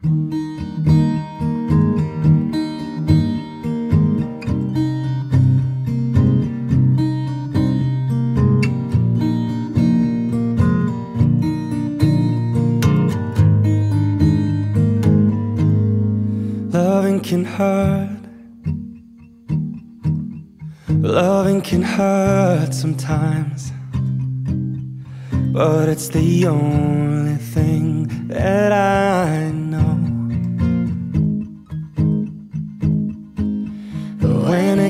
Loving 0.00 0.14
can 17.20 17.44
hurt. 17.44 18.20
Loving 20.88 21.60
can 21.60 21.82
hurt 21.82 22.72
sometimes. 22.72 23.72
But 25.52 25.88
it's 25.88 26.08
the 26.10 26.46
only 26.46 27.34
thing 27.34 28.06
that 28.28 28.70
I 28.70 29.07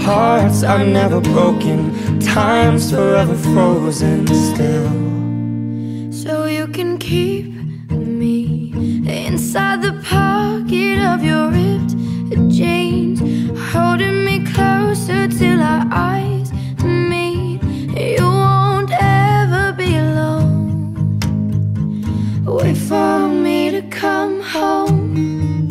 hearts 0.00 0.62
are 0.62 0.84
never 0.84 1.20
broken, 1.20 2.18
time's 2.20 2.90
forever 2.90 3.36
frozen 3.36 4.26
still. 4.26 4.90
So 6.12 6.46
you 6.46 6.66
can 6.68 6.98
keep 6.98 7.46
me 7.90 8.72
inside 9.06 9.82
the 9.82 9.92
pocket 10.04 10.98
of 11.12 11.22
your 11.22 11.50
ripped 11.50 11.94
jeans, 12.50 13.20
holding 13.72 14.24
me 14.24 14.44
closer 14.52 15.28
till 15.28 15.60
our 15.60 15.86
eyes 15.90 16.50
meet. 16.82 17.62
You 17.94 18.24
won't 18.24 18.90
ever 18.92 19.72
be 19.72 19.96
alone. 19.96 21.18
Wait 22.44 22.76
for 22.76 23.28
me 23.28 23.70
to 23.70 23.82
come 23.82 24.40
home. 24.40 25.68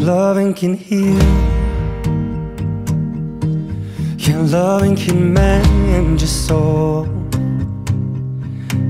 Loving 0.00 0.54
can 0.54 0.74
heal. 0.74 1.59
Yeah, 4.30 4.42
loving 4.42 4.94
can 4.94 5.32
mend 5.34 6.20
your 6.20 6.28
soul. 6.28 7.02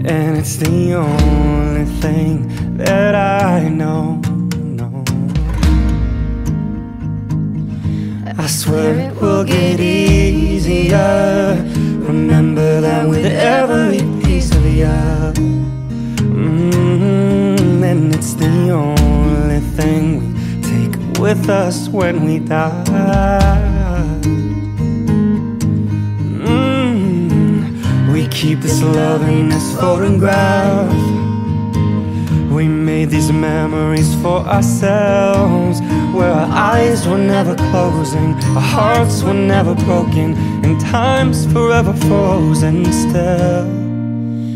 And 0.05 0.37
it's 0.37 0.57
the 0.57 0.93
only 0.93 1.87
thing 2.03 2.77
that 2.77 3.15
I 3.15 3.67
know. 3.67 4.21
know. 4.61 5.03
I 8.37 8.47
swear 8.49 8.99
it 8.99 9.15
will 9.19 9.45
get 9.45 9.81
easier. 9.81 11.57
Remember 12.01 12.83
that 12.83 13.09
with 13.09 13.25
every 13.25 14.03
piece 14.23 14.55
of 14.55 14.67
you. 14.67 15.33
Mm, 16.37 17.83
and 17.83 18.15
it's 18.15 18.35
the 18.35 18.73
only 18.73 19.61
thing 19.75 20.35
we 20.35 20.63
take 20.69 21.19
with 21.19 21.49
us 21.49 21.89
when 21.89 22.27
we 22.27 22.41
die. 22.41 23.71
Keep 28.31 28.61
this 28.61 28.83
love 28.83 29.23
in 29.29 29.49
this 29.49 29.77
photograph. 29.77 30.93
We 32.51 32.67
made 32.69 33.11
these 33.11 33.33
memories 33.33 34.15
for 34.23 34.39
ourselves, 34.41 35.81
where 36.15 36.33
our 36.33 36.51
eyes 36.51 37.07
were 37.07 37.19
never 37.19 37.55
closing, 37.55 38.35
our 38.57 38.61
hearts 38.61 39.23
were 39.23 39.35
never 39.35 39.75
broken, 39.75 40.35
and 40.65 40.81
time's 40.81 41.47
forever 41.53 41.93
frozen 41.93 42.85
still. 42.93 43.67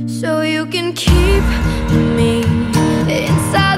So 0.08 0.42
you 0.42 0.66
can 0.66 0.92
keep 0.92 1.44
me 2.16 2.42
inside 3.08 3.73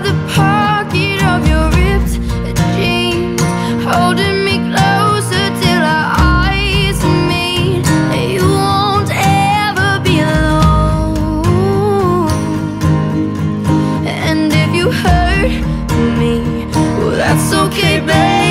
okay, 17.76 18.00
baby. 18.00 18.45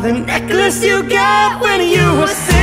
The 0.00 0.12
necklace 0.12 0.82
you 0.82 1.02
got 1.02 1.60
when 1.60 1.80
you 1.86 2.20
were 2.20 2.59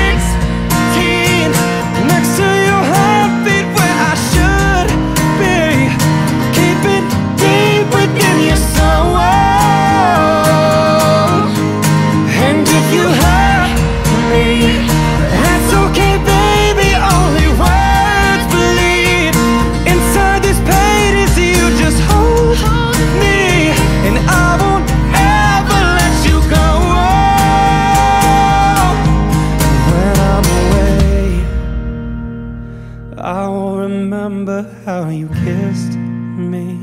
I'll 33.19 33.78
remember 33.78 34.61
how 34.85 35.09
you 35.09 35.28
kissed 35.29 35.97
me 35.97 36.73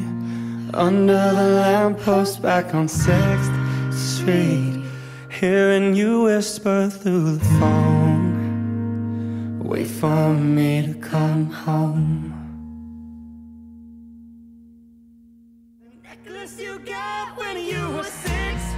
under 0.75 1.33
the 1.33 1.49
lamppost 1.61 2.43
back 2.43 2.75
on 2.75 2.89
6th 2.89 3.93
Street. 3.93 4.83
Hearing 5.31 5.94
you 5.94 6.23
whisper 6.23 6.91
through 6.91 7.37
the 7.37 7.44
phone, 7.61 9.61
wait 9.61 9.87
for 9.87 10.34
me 10.34 10.87
to 10.87 10.94
come 10.94 11.47
home. 11.47 12.33
Reckless 16.03 16.61
you 16.61 16.81
got 16.81 17.38
when 17.38 17.64
you 17.64 17.91
were 17.91 18.03
six. 18.03 18.74